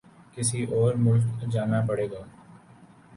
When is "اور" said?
0.75-0.93